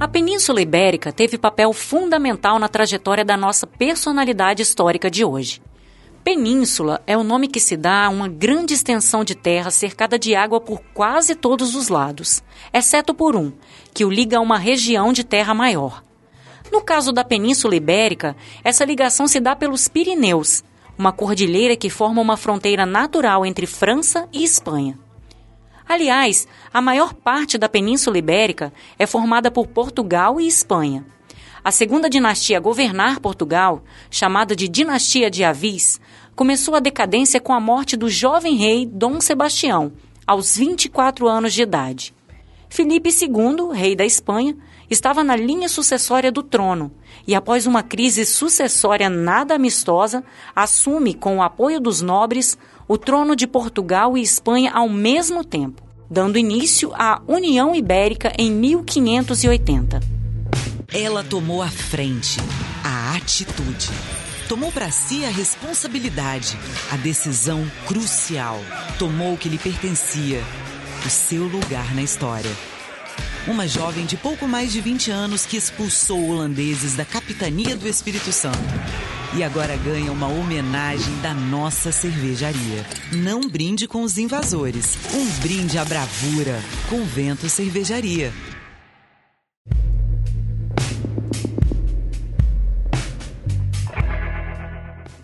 [0.00, 5.62] A Península Ibérica teve papel fundamental na trajetória da nossa personalidade histórica de hoje.
[6.24, 10.34] Península é o nome que se dá a uma grande extensão de terra cercada de
[10.34, 12.42] água por quase todos os lados,
[12.72, 13.52] exceto por um,
[13.94, 16.02] que o liga a uma região de terra maior.
[16.72, 20.64] No caso da Península Ibérica, essa ligação se dá pelos Pirineus,
[20.98, 24.98] uma cordilheira que forma uma fronteira natural entre França e Espanha.
[25.88, 31.06] Aliás, a maior parte da Península Ibérica é formada por Portugal e Espanha.
[31.64, 36.00] A segunda dinastia a governar Portugal, chamada de Dinastia de Avis,
[36.34, 39.92] começou a decadência com a morte do jovem rei Dom Sebastião,
[40.26, 42.14] aos 24 anos de idade.
[42.68, 44.56] Felipe II, rei da Espanha,
[44.90, 46.90] estava na linha sucessória do trono
[47.26, 53.36] e, após uma crise sucessória nada amistosa, assume, com o apoio dos nobres, o trono
[53.36, 60.00] de Portugal e Espanha ao mesmo tempo, dando início à União Ibérica em 1580.
[60.92, 62.38] Ela tomou a frente,
[62.82, 63.90] a atitude.
[64.48, 66.56] Tomou para si a responsabilidade,
[66.90, 68.58] a decisão crucial.
[68.98, 70.42] Tomou o que lhe pertencia,
[71.04, 72.77] o seu lugar na história.
[73.48, 78.30] Uma jovem de pouco mais de 20 anos que expulsou holandeses da capitania do Espírito
[78.30, 78.58] Santo
[79.34, 82.84] e agora ganha uma homenagem da nossa cervejaria.
[83.10, 86.62] Não brinde com os invasores, um brinde à bravura.
[86.90, 88.32] Convento Cervejaria.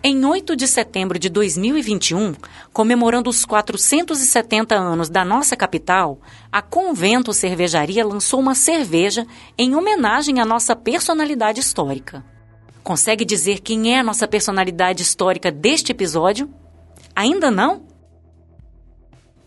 [0.07, 2.35] Em 8 de setembro de 2021,
[2.71, 6.19] comemorando os 470 anos da nossa capital,
[6.51, 9.25] a Convento Cervejaria lançou uma cerveja
[9.57, 12.23] em homenagem à nossa personalidade histórica.
[12.83, 16.53] Consegue dizer quem é a nossa personalidade histórica deste episódio?
[17.15, 17.81] Ainda não?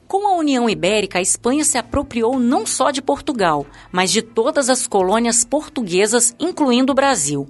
[0.09, 4.69] Com a União Ibérica, a Espanha se apropriou não só de Portugal, mas de todas
[4.69, 7.49] as colônias portuguesas, incluindo o Brasil.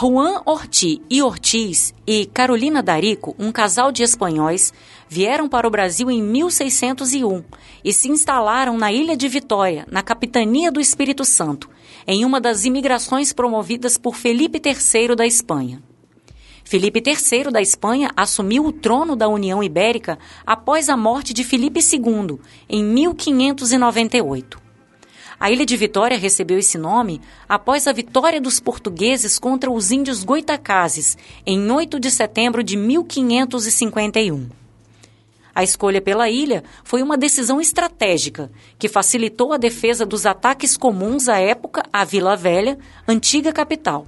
[0.00, 4.72] Juan Ortiz e Ortiz e Carolina Darico, um casal de espanhóis,
[5.08, 7.42] vieram para o Brasil em 1601
[7.84, 11.68] e se instalaram na Ilha de Vitória, na capitania do Espírito Santo,
[12.06, 15.82] em uma das imigrações promovidas por Felipe III da Espanha.
[16.62, 20.16] Felipe III da Espanha assumiu o trono da União Ibérica
[20.46, 22.38] após a morte de Felipe II,
[22.68, 24.67] em 1598.
[25.40, 30.24] A Ilha de Vitória recebeu esse nome após a vitória dos portugueses contra os índios
[30.24, 31.16] goitacazes,
[31.46, 34.48] em 8 de setembro de 1551.
[35.54, 41.28] A escolha pela ilha foi uma decisão estratégica que facilitou a defesa dos ataques comuns
[41.28, 44.06] à época à Vila Velha, antiga capital.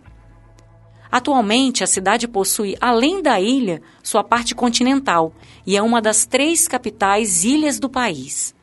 [1.13, 5.33] Atualmente, a cidade possui, além da ilha, sua parte continental
[5.67, 8.55] e é uma das três capitais ilhas do país,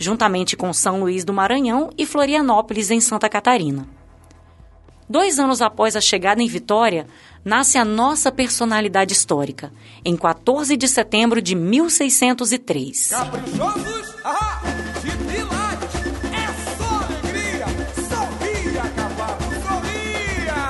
[0.00, 3.86] juntamente com São Luís do Maranhão e Florianópolis, em Santa Catarina.
[5.08, 7.06] Dois anos após a chegada em Vitória,
[7.44, 9.72] nasce a nossa personalidade histórica,
[10.04, 13.10] em 14 de setembro de 1603.
[13.10, 14.14] Caprichosos?
[14.24, 14.62] Ahá!
[16.32, 16.46] É
[16.78, 17.66] só alegria!
[18.08, 20.60] Sorria, cavalo, sorria!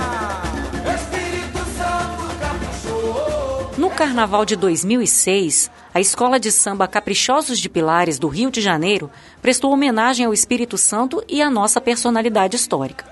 [0.94, 3.74] Espírito Santo caprichou!
[3.76, 9.10] No carnaval de 2006, a escola de samba Caprichosos de Pilares do Rio de Janeiro
[9.42, 13.04] prestou homenagem ao Espírito Santo e à nossa personalidade histórica.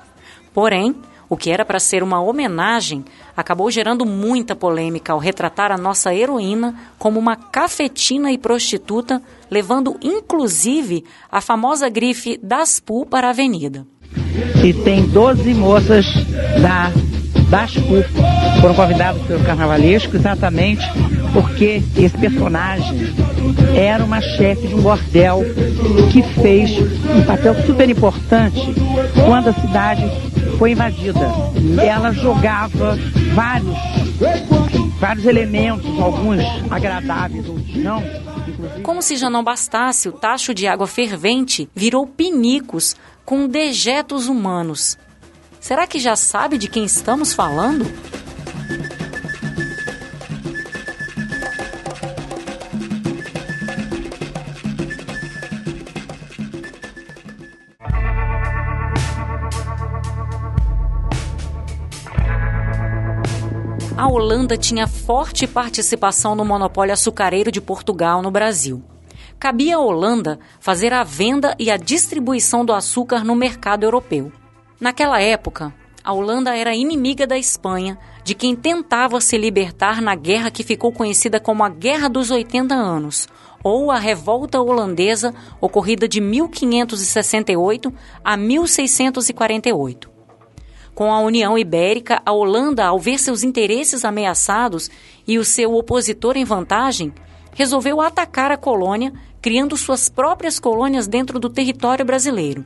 [0.54, 0.94] Porém,
[1.28, 3.04] o que era para ser uma homenagem
[3.36, 9.96] acabou gerando muita polêmica ao retratar a nossa heroína como uma cafetina e prostituta, levando
[10.00, 13.86] inclusive a famosa grife das PU para a avenida.
[14.64, 16.06] E tem 12 moças
[16.62, 16.92] da
[17.50, 18.04] das PU
[18.60, 20.84] foram convidadas pelo carnavalesco exatamente
[21.32, 23.14] porque esse personagem
[23.76, 25.42] era uma chefe de um bordel
[26.12, 26.70] que fez
[27.10, 28.60] um papel super importante
[29.26, 30.02] quando a cidade
[30.58, 31.30] foi invadida.
[31.80, 32.98] Ela jogava
[33.34, 33.76] vários,
[34.98, 36.40] vários elementos, alguns
[36.70, 38.02] agradáveis, outros não.
[38.82, 44.98] Como se já não bastasse, o tacho de água fervente virou pinicos com dejetos humanos.
[45.60, 47.86] Será que já sabe de quem estamos falando?
[64.08, 68.82] A Holanda tinha forte participação no monopólio açucareiro de Portugal no Brasil.
[69.38, 74.32] Cabia à Holanda fazer a venda e a distribuição do açúcar no mercado europeu.
[74.80, 80.50] Naquela época, a Holanda era inimiga da Espanha, de quem tentava se libertar na guerra
[80.50, 83.28] que ficou conhecida como a Guerra dos 80 Anos,
[83.62, 87.92] ou a Revolta Holandesa, ocorrida de 1568
[88.24, 90.17] a 1648.
[90.98, 94.90] Com a União Ibérica, a Holanda, ao ver seus interesses ameaçados
[95.28, 97.14] e o seu opositor em vantagem,
[97.54, 102.64] resolveu atacar a colônia, criando suas próprias colônias dentro do território brasileiro.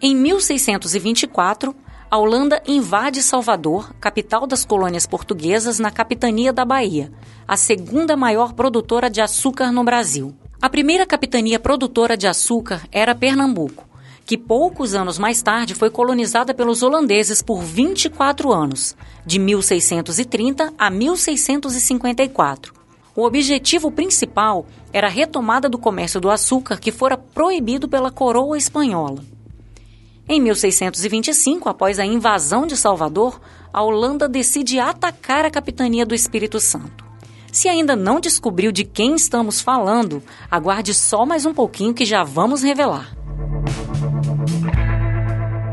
[0.00, 1.74] Em 1624,
[2.08, 7.10] a Holanda invade Salvador, capital das colônias portuguesas, na capitania da Bahia,
[7.48, 10.32] a segunda maior produtora de açúcar no Brasil.
[10.60, 13.90] A primeira capitania produtora de açúcar era Pernambuco
[14.24, 18.96] que poucos anos mais tarde foi colonizada pelos holandeses por 24 anos,
[19.26, 22.74] de 1630 a 1654.
[23.14, 28.56] O objetivo principal era a retomada do comércio do açúcar que fora proibido pela coroa
[28.56, 29.22] espanhola.
[30.28, 33.40] Em 1625, após a invasão de Salvador,
[33.72, 37.04] a Holanda decide atacar a capitania do Espírito Santo.
[37.52, 42.24] Se ainda não descobriu de quem estamos falando, aguarde só mais um pouquinho que já
[42.24, 43.14] vamos revelar.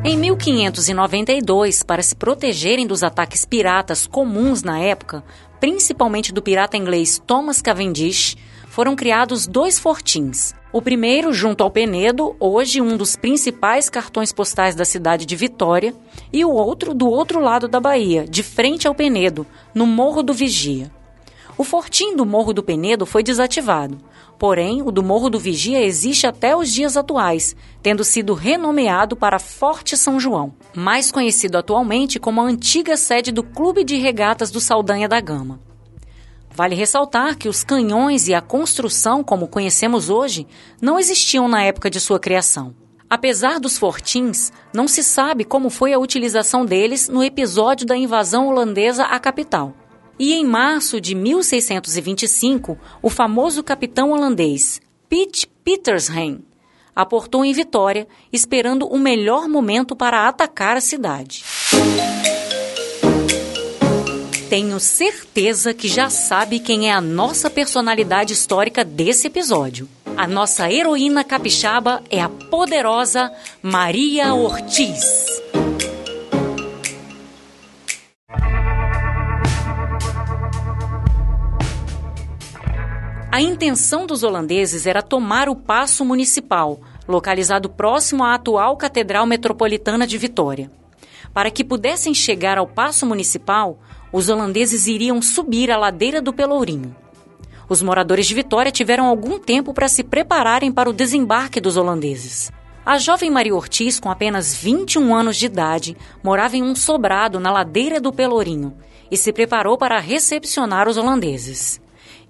[0.09, 5.23] Em 1592, para se protegerem dos ataques piratas comuns na época,
[5.59, 8.35] principalmente do pirata inglês Thomas Cavendish,
[8.69, 10.55] foram criados dois fortins.
[10.73, 15.93] O primeiro, junto ao Penedo, hoje um dos principais cartões postais da cidade de Vitória,
[16.33, 19.45] e o outro do outro lado da Bahia, de frente ao Penedo,
[19.75, 20.89] no Morro do Vigia.
[21.59, 23.97] O fortim do Morro do Penedo foi desativado.
[24.39, 27.53] Porém, o do Morro do Vigia existe até os dias atuais,
[27.83, 33.43] tendo sido renomeado para Forte São João, mais conhecido atualmente como a antiga sede do
[33.43, 35.59] Clube de Regatas do Saldanha da Gama.
[36.49, 40.47] Vale ressaltar que os canhões e a construção, como conhecemos hoje,
[40.81, 42.73] não existiam na época de sua criação.
[43.09, 48.47] Apesar dos fortins, não se sabe como foi a utilização deles no episódio da invasão
[48.47, 49.73] holandesa à capital.
[50.19, 56.43] E em março de 1625, o famoso capitão holandês Piet Pietersheim
[56.93, 61.45] aportou em Vitória, esperando o melhor momento para atacar a cidade.
[64.49, 69.87] Tenho certeza que já sabe quem é a nossa personalidade histórica desse episódio.
[70.17, 73.31] A nossa heroína capixaba é a poderosa
[73.61, 75.38] Maria Ortiz.
[83.31, 90.07] A intenção dos holandeses era tomar o Paço Municipal, localizado próximo à atual Catedral Metropolitana
[90.07, 90.71] de Vitória.
[91.31, 93.77] Para que pudessem chegar ao Paço Municipal,
[94.11, 96.95] os holandeses iriam subir a ladeira do Pelourinho.
[97.69, 102.51] Os moradores de Vitória tiveram algum tempo para se prepararem para o desembarque dos holandeses.
[102.83, 107.51] A jovem Maria Ortiz, com apenas 21 anos de idade, morava em um sobrado na
[107.51, 108.75] ladeira do Pelourinho
[109.11, 111.79] e se preparou para recepcionar os holandeses.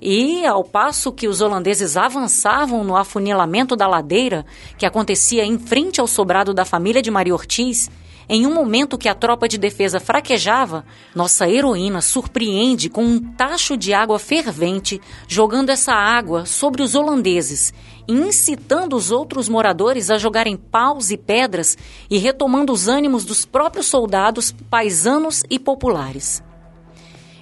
[0.01, 4.46] E, ao passo que os holandeses avançavam no afunilamento da ladeira,
[4.78, 7.90] que acontecia em frente ao sobrado da família de Maria Ortiz,
[8.30, 10.86] em um momento que a tropa de defesa fraquejava,
[11.16, 17.74] nossa heroína surpreende com um tacho de água fervente, jogando essa água sobre os holandeses,
[18.07, 21.75] incitando os outros moradores a jogarem paus e pedras
[22.07, 26.44] e retomando os ânimos dos próprios soldados, paisanos e populares.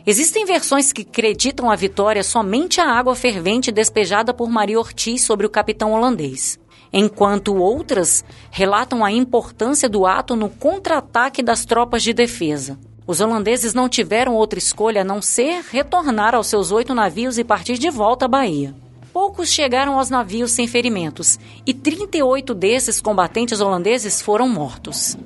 [0.10, 5.46] Existem versões que acreditam a vitória somente à água fervente despejada por Maria Ortiz sobre
[5.46, 6.58] o capitão holandês,
[6.94, 12.80] enquanto outras relatam a importância do ato no contra-ataque das tropas de defesa.
[13.06, 17.44] Os holandeses não tiveram outra escolha a não ser retornar aos seus oito navios e
[17.44, 18.74] partir de volta à Bahia.
[19.12, 25.18] Poucos chegaram aos navios sem ferimentos, e 38 desses combatentes holandeses foram mortos.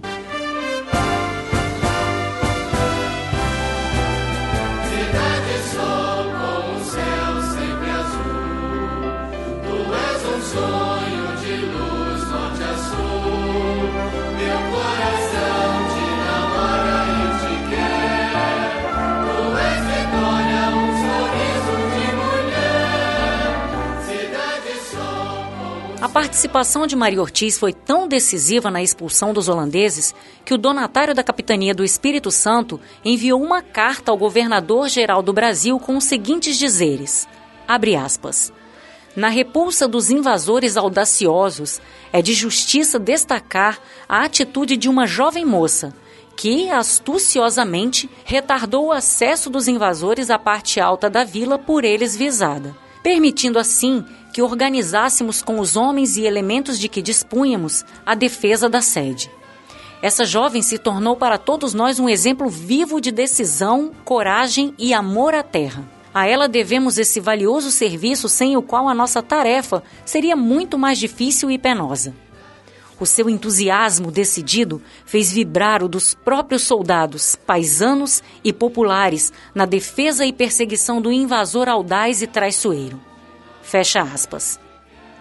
[26.12, 30.13] Participação de Maria Ortiz foi tão decisiva na expulsão dos holandeses
[30.44, 35.80] que o donatário da capitania do Espírito Santo enviou uma carta ao governador-geral do Brasil
[35.80, 37.27] com os seguintes dizeres:
[37.65, 38.51] abre aspas.
[39.15, 41.82] Na repulsa dos invasores audaciosos,
[42.13, 45.94] é de justiça destacar a atitude de uma jovem moça
[46.36, 52.75] que, astuciosamente, retardou o acesso dos invasores à parte alta da vila por eles visada,
[53.03, 58.82] permitindo assim que organizássemos com os homens e elementos de que dispunhamos a defesa da
[58.82, 59.30] sede.
[60.02, 65.36] Essa jovem se tornou para todos nós um exemplo vivo de decisão, coragem e amor
[65.36, 65.88] à terra.
[66.14, 70.98] A ela devemos esse valioso serviço sem o qual a nossa tarefa seria muito mais
[70.98, 72.14] difícil e penosa.
[73.00, 80.26] O seu entusiasmo decidido fez vibrar o dos próprios soldados, paisanos e populares na defesa
[80.26, 83.11] e perseguição do invasor audaz e traiçoeiro.
[83.62, 84.60] Fecha aspas.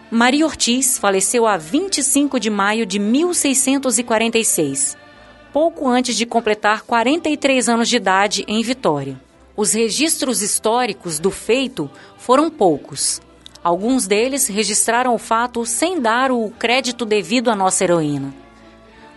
[0.09, 4.97] Maria Ortiz faleceu a 25 de maio de 1646,
[5.53, 9.17] pouco antes de completar 43 anos de idade em Vitória.
[9.55, 13.21] Os registros históricos do feito foram poucos.
[13.63, 18.33] Alguns deles registraram o fato sem dar o crédito devido à nossa heroína.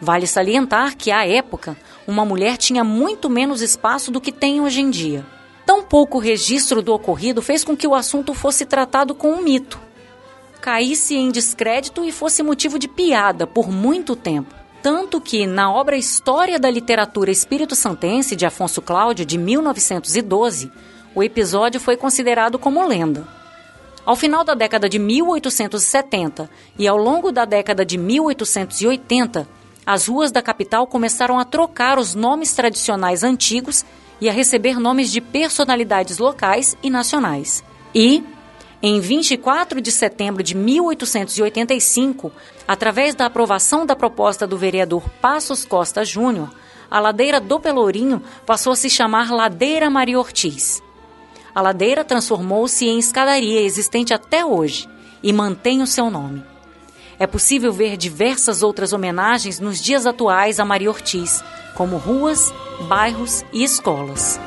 [0.01, 1.77] Vale salientar que, à época,
[2.07, 5.25] uma mulher tinha muito menos espaço do que tem hoje em dia.
[5.67, 9.81] Tão pouco registro do ocorrido fez com que o assunto fosse tratado com um mito
[10.65, 14.55] caísse em descrédito e fosse motivo de piada por muito tempo.
[14.83, 20.73] Tanto que, na obra História da Literatura Espírito Santense de Afonso Cláudio, de 1912,
[21.15, 23.29] o episódio foi considerado como lenda.
[24.07, 29.47] Ao final da década de 1870 e ao longo da década de 1880,
[29.85, 33.85] as ruas da capital começaram a trocar os nomes tradicionais antigos
[34.21, 37.65] e a receber nomes de personalidades locais e nacionais.
[37.95, 38.23] E,
[38.83, 42.33] em 24 de setembro de 1885,
[42.67, 46.51] através da aprovação da proposta do vereador Passos Costa Júnior,
[46.91, 50.83] a ladeira do Pelourinho passou a se chamar Ladeira Maria Ortiz.
[51.55, 54.89] A ladeira transformou-se em escadaria existente até hoje
[55.23, 56.54] e mantém o seu nome.
[57.25, 61.43] É possível ver diversas outras homenagens nos dias atuais a Maria Ortiz,
[61.75, 62.53] como ruas,
[62.87, 64.39] bairros e escolas.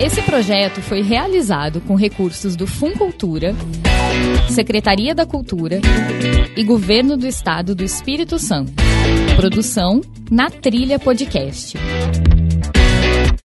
[0.00, 3.54] Esse projeto foi realizado com recursos do Funcultura,
[4.50, 5.80] Secretaria da Cultura
[6.56, 8.72] e Governo do Estado do Espírito Santo.
[9.36, 11.76] Produção na Trilha Podcast.